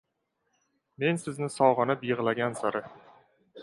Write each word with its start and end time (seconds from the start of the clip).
Men 1.03 1.21
sizni 1.25 1.51
sog‘inib 1.59 2.09
yig‘lagan 2.11 2.61
sari. 2.65 2.87